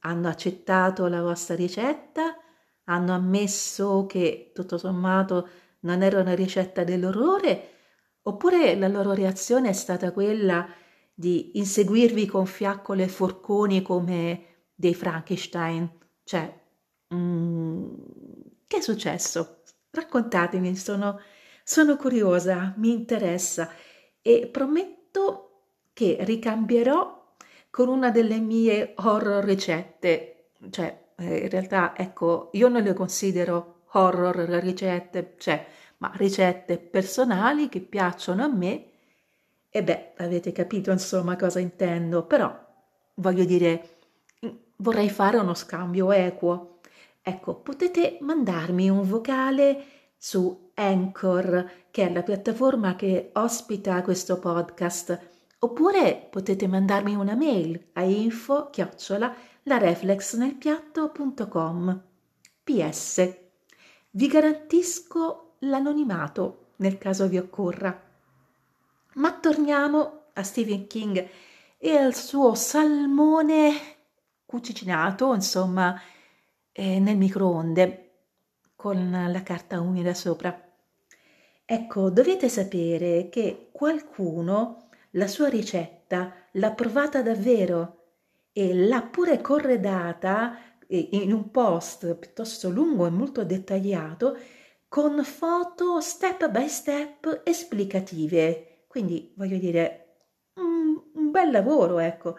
Hanno 0.00 0.28
accettato 0.28 1.06
la 1.06 1.22
vostra 1.22 1.54
ricetta? 1.54 2.36
Hanno 2.84 3.14
ammesso 3.14 4.06
che 4.06 4.50
tutto 4.54 4.78
sommato 4.78 5.48
non 5.80 6.02
era 6.02 6.20
una 6.20 6.34
ricetta 6.34 6.84
dell'orrore? 6.84 7.70
Oppure 8.22 8.74
la 8.76 8.88
loro 8.88 9.12
reazione 9.12 9.70
è 9.70 9.72
stata 9.72 10.12
quella 10.12 10.66
di 11.14 11.58
inseguirvi 11.58 12.26
con 12.26 12.46
fiaccole 12.46 13.04
e 13.04 13.08
forconi 13.08 13.82
come 13.82 14.44
dei 14.74 14.94
Frankenstein? 14.94 15.90
Cioè, 16.24 16.60
mm, 17.14 17.94
che 18.66 18.76
è 18.78 18.80
successo? 18.80 19.62
Raccontatemi, 19.90 20.74
sono, 20.76 21.20
sono 21.62 21.96
curiosa, 21.96 22.74
mi 22.78 22.90
interessa 22.90 23.70
e 24.20 24.48
prometto 24.50 25.50
che 25.92 26.16
ricambierò 26.20 27.34
con 27.70 27.88
una 27.88 28.10
delle 28.10 28.40
mie 28.40 28.94
horror 28.96 29.44
ricette. 29.44 30.50
Cioè, 30.70 31.03
eh, 31.16 31.36
in 31.38 31.48
realtà, 31.50 31.96
ecco, 31.96 32.50
io 32.52 32.68
non 32.68 32.82
le 32.82 32.92
considero 32.92 33.82
horror 33.92 34.36
ricette, 34.36 35.34
cioè, 35.38 35.66
ma 35.98 36.12
ricette 36.16 36.78
personali 36.78 37.68
che 37.68 37.80
piacciono 37.80 38.44
a 38.44 38.48
me. 38.48 38.86
E 39.70 39.82
beh, 39.82 40.12
avete 40.18 40.52
capito 40.52 40.90
insomma 40.90 41.36
cosa 41.36 41.58
intendo, 41.60 42.24
però 42.24 42.56
voglio 43.14 43.44
dire, 43.44 43.98
vorrei 44.76 45.10
fare 45.10 45.38
uno 45.38 45.54
scambio 45.54 46.12
equo. 46.12 46.78
Ecco, 47.22 47.54
potete 47.56 48.18
mandarmi 48.20 48.88
un 48.90 49.02
vocale 49.02 49.84
su 50.16 50.70
Anchor, 50.74 51.70
che 51.90 52.08
è 52.08 52.12
la 52.12 52.22
piattaforma 52.22 52.96
che 52.96 53.30
ospita 53.34 54.02
questo 54.02 54.38
podcast, 54.38 55.18
oppure 55.60 56.28
potete 56.30 56.66
mandarmi 56.66 57.14
una 57.14 57.34
mail 57.34 57.90
a 57.94 58.02
info 58.02 58.68
chiocciola 58.70 59.34
lareflexnelpiatto.com. 59.64 62.02
PS. 62.64 63.36
Vi 64.10 64.26
garantisco 64.26 65.56
l'anonimato 65.60 66.64
nel 66.76 66.98
caso 66.98 67.28
vi 67.28 67.38
occorra. 67.38 68.02
Ma 69.14 69.32
torniamo 69.32 70.24
a 70.32 70.42
Stephen 70.42 70.86
King 70.86 71.28
e 71.78 71.96
al 71.96 72.14
suo 72.14 72.54
salmone 72.54 73.72
cucinato, 74.46 75.34
insomma, 75.34 76.00
eh, 76.72 76.98
nel 76.98 77.16
microonde 77.16 78.00
con 78.74 79.10
la 79.10 79.42
carta 79.42 79.80
umida 79.80 80.14
sopra. 80.14 80.60
Ecco, 81.64 82.10
dovete 82.10 82.48
sapere 82.48 83.28
che 83.30 83.68
qualcuno 83.72 84.88
la 85.10 85.26
sua 85.26 85.48
ricetta 85.48 86.34
l'ha 86.52 86.72
provata 86.72 87.22
davvero 87.22 88.03
e 88.56 88.72
l'ha 88.72 89.02
pure 89.02 89.40
corredata 89.40 90.56
eh, 90.86 91.08
in 91.12 91.32
un 91.32 91.50
post 91.50 92.14
piuttosto 92.14 92.70
lungo 92.70 93.04
e 93.04 93.10
molto 93.10 93.44
dettagliato 93.44 94.38
con 94.88 95.24
foto 95.24 96.00
step 96.00 96.48
by 96.48 96.68
step 96.68 97.42
esplicative. 97.44 98.84
Quindi 98.86 99.32
voglio 99.34 99.58
dire, 99.58 100.18
un, 100.54 101.02
un 101.14 101.30
bel 101.32 101.50
lavoro, 101.50 101.98
ecco. 101.98 102.38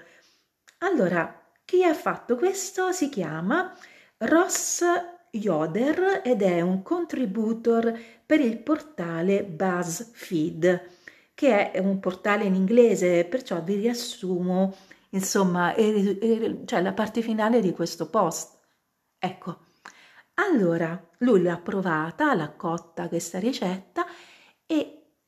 Allora, 0.80 1.52
chi 1.66 1.84
ha 1.84 1.94
fatto 1.94 2.38
questo 2.38 2.94
si 2.94 3.10
chiama 3.10 3.76
Ross 4.20 4.86
Yoder 5.32 6.22
ed 6.24 6.42
è 6.42 6.62
un 6.62 6.82
contributor 6.82 7.94
per 8.26 8.40
il 8.40 8.58
portale 8.60 9.44
BuzzFeed, 9.44 10.90
che 11.34 11.72
è 11.72 11.80
un 11.80 12.00
portale 12.00 12.46
in 12.46 12.56
inglese, 12.56 13.26
perciò 13.26 13.62
vi 13.62 13.76
riassumo 13.76 14.74
insomma 15.16 15.74
cioè 15.76 16.82
la 16.82 16.94
parte 16.94 17.22
finale 17.22 17.62
di 17.62 17.72
questo 17.72 18.10
post. 18.10 18.60
Ecco, 19.18 19.58
allora 20.36 21.02
lui 21.20 21.42
l'ha 21.42 21.58
provata, 21.58 22.34
l'ha 22.36 22.52
cotta 22.52 23.08
questa 23.08 23.40
ricetta 23.40 24.06
e 24.66 24.76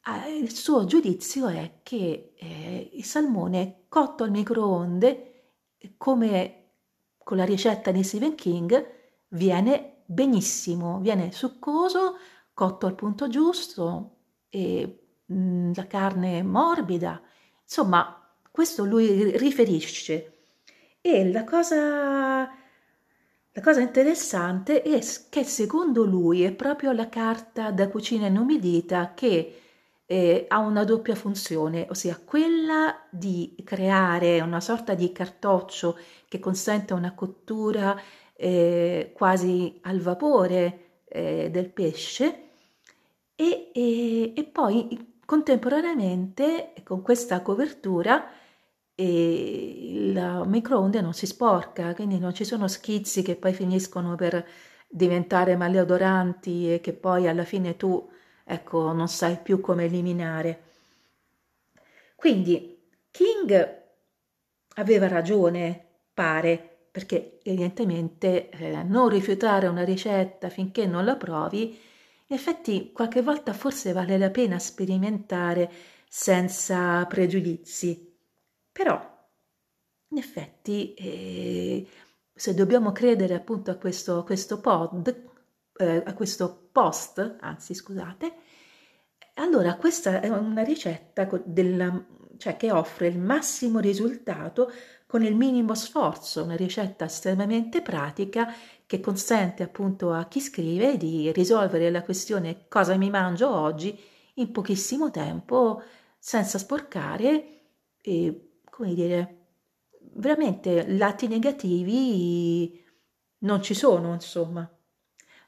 eh, 0.04 0.38
il 0.38 0.54
suo 0.54 0.86
giudizio 0.86 1.48
è 1.48 1.80
che 1.84 2.34
eh, 2.38 2.90
il 2.94 3.04
salmone 3.06 3.86
cotto 3.88 4.24
al 4.24 4.32
microonde 4.32 5.54
come 5.98 6.64
con 7.24 7.38
la 7.38 7.46
ricetta 7.46 7.92
di 7.92 8.04
Stephen 8.04 8.36
King 8.36 8.96
viene 9.30 10.04
benissimo, 10.06 11.00
viene 11.00 11.32
succoso, 11.32 12.18
cotto 12.54 12.86
al 12.86 12.96
punto 12.96 13.28
giusto 13.28 14.18
e 14.50 15.22
mh, 15.26 15.36
mm, 15.36 15.72
la 15.76 15.88
carne 15.88 16.44
morbida. 16.44 17.22
Insomma, 17.64 18.27
questo 18.58 18.86
lui 18.86 19.38
riferisce. 19.38 20.32
E 21.00 21.32
la 21.32 21.44
cosa, 21.44 22.40
la 23.52 23.62
cosa 23.62 23.82
interessante 23.82 24.82
è 24.82 25.00
che 25.30 25.44
secondo 25.44 26.04
lui 26.06 26.42
è 26.42 26.52
proprio 26.52 26.92
la 26.92 27.08
carta 27.08 27.70
da 27.70 27.88
cucina 27.88 28.26
inumidita 28.26 29.14
che 29.14 29.62
eh, 30.08 30.46
ha 30.48 30.58
una 30.58 30.84
doppia 30.86 31.14
funzione, 31.14 31.86
ossia 31.92 32.20
quella 32.26 33.00
di 33.12 33.56
creare 33.64 34.42
una 34.42 34.60
sorta 34.60 34.96
di 34.96 35.12
cartoccio 35.12 35.96
che 36.28 36.40
consente 36.40 36.94
una 36.94 37.14
cottura 37.14 37.96
eh, 38.34 39.12
quasi 39.14 39.78
al 39.84 40.00
vapore 40.00 41.02
eh, 41.06 41.50
del 41.52 41.70
pesce 41.70 42.46
e, 43.36 43.70
e, 43.72 44.34
e, 44.36 44.44
poi 44.46 45.20
contemporaneamente 45.24 46.74
con 46.84 47.04
questa 47.04 47.44
copertura 47.44 48.46
il 49.00 50.44
microonde 50.46 51.02
non 51.02 51.14
si 51.14 51.26
sporca, 51.26 51.94
quindi 51.94 52.20
non 52.20 52.34
ci 52.34 52.44
sono 52.44 52.68
schizzi 52.68 53.22
che 53.22 53.36
poi 53.36 53.54
finiscono 53.54 54.16
per 54.16 54.46
diventare 54.88 55.56
maleodoranti 55.56 56.74
e 56.74 56.82
che 56.82 56.94
poi 56.94 57.28
alla 57.28 57.44
fine 57.44 57.76
tu 57.78 58.10
ecco, 58.44 58.94
non 58.94 59.08
sai 59.08 59.38
più 59.38 59.60
come 59.60 59.86
eliminare. 59.86 60.64
Quindi 62.16 62.90
King 63.12 63.84
aveva 64.76 65.08
ragione, 65.08 65.86
pare, 66.14 66.88
perché 66.92 67.40
evidentemente 67.44 68.50
eh, 68.50 68.84
non 68.84 69.10
rifiutare 69.10 69.68
una 69.68 69.84
ricetta 69.84 70.50
finché 70.50 70.86
non 70.86 71.06
la 71.06 71.16
provi, 71.16 71.80
in 72.30 72.36
effetti 72.36 72.92
qualche 72.92 73.22
volta 73.22 73.54
forse 73.54 73.94
vale 73.94 74.18
la 74.18 74.30
pena 74.32 74.60
sperimentare 74.60 75.70
senza 76.08 77.06
pregiudizi. 77.06 78.07
Però, 78.78 78.94
in 80.10 80.20
effetti, 80.20 80.94
eh, 80.94 81.88
se 82.32 82.54
dobbiamo 82.54 82.92
credere 82.92 83.34
appunto 83.34 83.72
a 83.72 83.76
questo, 83.76 84.24
questo 84.24 84.60
pod, 84.62 85.32
eh, 85.78 86.04
a 86.06 86.14
questo 86.14 86.70
post, 86.72 87.38
anzi 87.40 87.74
scusate, 87.74 88.34
allora 89.38 89.78
questa 89.78 90.22
è 90.22 90.30
una 90.30 90.62
ricetta 90.62 91.28
della, 91.44 92.06
cioè 92.38 92.56
che 92.56 92.72
offre 92.72 93.08
il 93.08 93.18
massimo 93.18 93.80
risultato 93.80 94.72
con 95.08 95.24
il 95.24 95.36
minimo 95.36 95.74
sforzo, 95.74 96.44
una 96.44 96.56
ricetta 96.56 97.06
estremamente 97.06 97.82
pratica 97.82 98.54
che 98.86 99.00
consente 99.00 99.64
appunto 99.64 100.14
a 100.14 100.28
chi 100.28 100.40
scrive 100.40 100.98
di 100.98 101.32
risolvere 101.32 101.90
la 101.90 102.04
questione 102.04 102.68
cosa 102.68 102.96
mi 102.96 103.10
mangio 103.10 103.50
oggi 103.50 104.00
in 104.36 104.52
pochissimo 104.52 105.10
tempo 105.10 105.82
senza 106.20 106.60
sporcare 106.60 107.56
e 108.00 108.47
come 108.78 108.94
dire 108.94 109.38
veramente 110.14 110.88
lati 110.88 111.28
negativi 111.28 112.86
non 113.40 113.64
ci 113.64 113.74
sono 113.74 114.14
insomma 114.14 114.70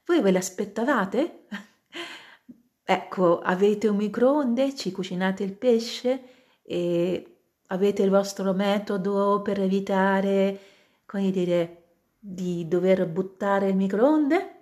Voi 0.06 0.22
ve 0.22 0.32
l'aspettavate? 0.32 1.46
ecco, 2.84 3.40
avete 3.42 3.88
un 3.88 3.98
microonde, 3.98 4.76
ci 4.76 4.92
cucinate 4.92 5.44
il 5.44 5.54
pesce 5.54 6.24
e 6.64 7.36
avete 7.68 8.02
il 8.02 8.10
vostro 8.10 8.54
metodo 8.54 9.44
per 9.44 9.62
evitare, 9.62 10.60
come 11.06 11.30
dire, 11.30 11.84
di 12.18 12.68
dover 12.68 13.06
buttare 13.06 13.68
il 13.70 13.76
microonde? 13.76 14.56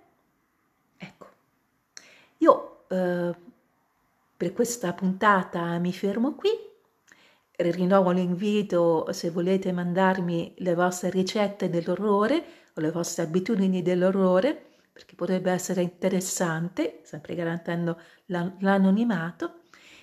Ecco, 0.98 1.26
io 2.36 2.84
eh, 2.88 3.34
per 4.36 4.52
questa 4.52 4.92
puntata 4.92 5.78
mi 5.78 5.94
fermo 5.94 6.34
qui. 6.34 6.67
Rinnovo 7.60 8.12
l'invito 8.12 9.12
se 9.12 9.30
volete 9.30 9.72
mandarmi 9.72 10.54
le 10.58 10.76
vostre 10.76 11.10
ricette 11.10 11.68
dell'orrore 11.68 12.44
o 12.74 12.80
le 12.80 12.92
vostre 12.92 13.24
abitudini 13.24 13.82
dell'orrore, 13.82 14.76
perché 14.92 15.16
potrebbe 15.16 15.50
essere 15.50 15.82
interessante, 15.82 17.00
sempre 17.02 17.34
garantendo 17.34 18.00
l'anonimato. 18.26 19.62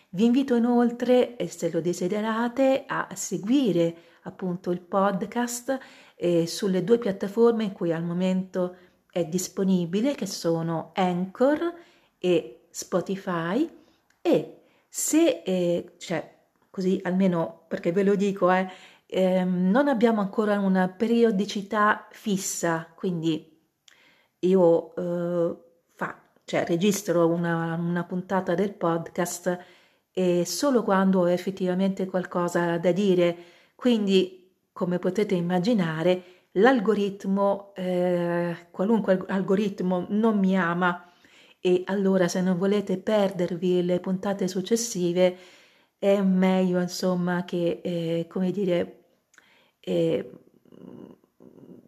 Vi 0.10 0.26
invito 0.26 0.56
inoltre, 0.56 1.38
se 1.48 1.72
lo 1.72 1.80
desiderate, 1.80 2.84
a 2.86 3.08
seguire 3.14 3.96
appunto 4.24 4.72
il 4.72 4.82
podcast 4.82 5.78
eh, 6.18 6.46
sulle 6.48 6.84
due 6.84 6.98
piattaforme 6.98 7.64
in 7.64 7.72
cui 7.72 7.94
al 7.94 8.04
momento 8.04 8.76
è 9.10 9.24
disponibile, 9.24 10.14
che 10.14 10.26
sono 10.26 10.92
Anchor 10.94 11.74
e 12.18 12.66
Spotify. 12.70 13.70
E 14.22 14.62
se, 14.90 15.42
eh, 15.46 15.94
cioè, 15.98 16.35
così 16.76 17.00
almeno 17.04 17.64
perché 17.70 17.94
ve 17.94 18.04
lo 18.04 18.16
dico, 18.16 18.52
eh, 18.52 18.68
ehm, 19.06 19.70
non 19.70 19.88
abbiamo 19.88 20.20
ancora 20.20 20.60
una 20.60 20.90
periodicità 20.90 22.06
fissa, 22.12 22.92
quindi 22.94 23.50
io 24.40 24.94
eh, 24.96 25.56
fa, 25.96 26.22
cioè, 26.44 26.66
registro 26.66 27.28
una, 27.30 27.76
una 27.76 28.04
puntata 28.04 28.56
del 28.56 28.74
podcast 28.74 29.58
e 30.12 30.44
solo 30.46 30.84
quando 30.84 31.22
ho 31.22 31.30
effettivamente 31.30 32.08
qualcosa 32.08 32.78
da 32.78 32.92
dire, 32.92 33.38
quindi 33.76 34.52
come 34.74 35.00
potete 35.00 35.34
immaginare 35.36 36.24
l'algoritmo, 36.54 37.74
eh, 37.76 38.68
qualunque 38.70 39.24
algoritmo 39.28 40.08
non 40.10 40.38
mi 40.40 40.58
ama 40.58 41.10
e 41.62 41.84
allora 41.86 42.28
se 42.28 42.42
non 42.42 42.58
volete 42.58 42.98
perdervi 42.98 43.82
le 43.82 44.02
puntate 44.02 44.50
successive 44.50 45.38
è 45.98 46.22
meglio 46.22 46.80
insomma 46.82 47.44
che, 47.46 47.82
eh, 47.84 48.28
come 48.30 48.52
dire, 48.52 49.06
eh, 49.80 50.30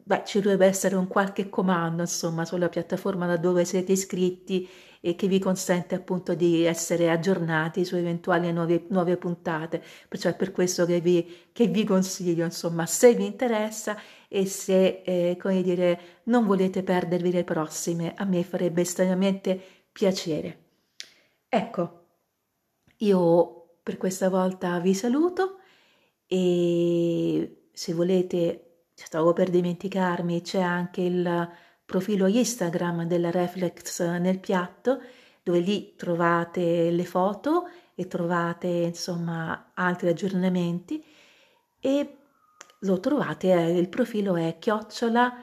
beh, 0.04 0.24
ci 0.26 0.40
dovrebbe 0.40 0.66
essere 0.66 0.96
un 0.96 1.08
qualche 1.08 1.50
comando 1.50 2.02
insomma 2.02 2.46
sulla 2.46 2.70
piattaforma 2.70 3.26
da 3.28 3.38
dove 3.38 3.66
siete 3.66 3.92
iscritti 3.92 4.68
e 5.00 5.16
che 5.16 5.28
vi 5.28 5.40
consente 5.40 5.96
appunto 5.96 6.34
di 6.34 6.64
essere 6.64 7.10
aggiornati 7.12 7.86
su 7.86 7.96
eventuali 7.96 8.52
nuove, 8.52 8.86
nuove 8.90 9.18
puntate. 9.18 9.82
Perciò 10.08 10.30
è 10.30 10.36
per 10.36 10.52
questo 10.52 10.86
che 10.86 11.00
vi, 11.02 11.50
che 11.52 11.68
vi 11.68 11.84
consiglio 11.84 12.44
insomma 12.46 12.86
se 12.86 13.14
vi 13.14 13.26
interessa 13.26 13.98
e 14.28 14.46
se 14.46 15.02
eh, 15.06 15.38
come 15.40 15.62
dire 15.62 16.00
non 16.24 16.46
volete 16.46 16.84
perdervi 16.84 17.32
le 17.32 17.44
prossime 17.44 18.14
a 18.16 18.26
me 18.26 18.44
farebbe 18.44 18.82
estremamente 18.82 19.60
piacere. 19.92 20.66
Ecco, 21.50 22.06
io 22.98 23.57
per 23.88 23.96
questa 23.96 24.28
volta 24.28 24.80
vi 24.80 24.94
saluto 24.94 25.60
e 26.28 27.70
se 27.72 27.94
volete, 27.94 28.88
stavo 28.94 29.32
per 29.32 29.50
dimenticarmi, 29.50 30.42
c'è 30.42 30.60
anche 30.60 31.00
il 31.00 31.50
profilo 31.86 32.28
Instagram 32.28 33.06
della 33.06 33.32
Reflex 33.32 34.02
nel 34.20 34.40
piatto, 34.40 35.00
dove 35.42 35.60
lì 35.60 35.96
trovate 35.96 36.92
le 36.92 37.06
foto 37.06 37.70
e 37.96 38.08
trovate 38.08 38.68
insomma 38.68 39.72
altri 39.74 40.10
aggiornamenti. 40.10 41.02
E 41.80 42.18
lo 42.82 43.00
trovate, 43.00 43.54
eh, 43.54 43.78
il 43.78 43.88
profilo 43.88 44.36
è 44.36 44.58
chiocciola 44.60 45.34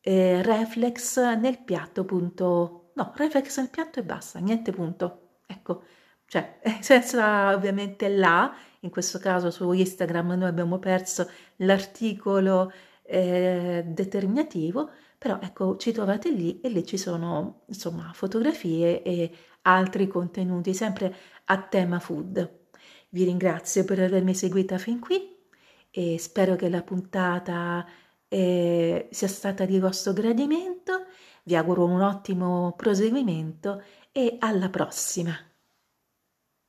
eh, 0.00 0.42
reflex 0.42 1.18
nel 1.36 1.62
piatto 1.62 2.04
punto, 2.04 2.90
no, 2.94 3.12
reflex 3.14 3.58
nel 3.58 3.70
piatto 3.70 4.00
e 4.00 4.02
basta, 4.02 4.40
niente 4.40 4.72
punto, 4.72 5.36
ecco 5.46 6.00
cioè 6.32 6.60
senza 6.80 7.54
ovviamente 7.54 8.08
là, 8.08 8.56
in 8.80 8.88
questo 8.88 9.18
caso 9.18 9.50
su 9.50 9.70
Instagram 9.70 10.32
noi 10.32 10.48
abbiamo 10.48 10.78
perso 10.78 11.28
l'articolo 11.56 12.72
eh, 13.02 13.82
determinativo, 13.86 14.90
però 15.18 15.38
ecco 15.42 15.76
ci 15.76 15.92
trovate 15.92 16.30
lì 16.30 16.58
e 16.62 16.70
lì 16.70 16.86
ci 16.86 16.96
sono 16.96 17.64
insomma 17.66 18.12
fotografie 18.14 19.02
e 19.02 19.30
altri 19.62 20.06
contenuti 20.06 20.72
sempre 20.72 21.14
a 21.44 21.58
tema 21.60 21.98
food. 21.98 22.60
Vi 23.10 23.24
ringrazio 23.24 23.84
per 23.84 24.00
avermi 24.00 24.34
seguita 24.34 24.78
fin 24.78 25.00
qui 25.00 25.36
e 25.90 26.18
spero 26.18 26.56
che 26.56 26.70
la 26.70 26.82
puntata 26.82 27.86
eh, 28.26 29.08
sia 29.10 29.28
stata 29.28 29.66
di 29.66 29.78
vostro 29.78 30.14
gradimento. 30.14 31.04
Vi 31.42 31.54
auguro 31.56 31.84
un 31.84 32.00
ottimo 32.00 32.72
proseguimento 32.74 33.82
e 34.10 34.36
alla 34.40 34.70
prossima. 34.70 35.51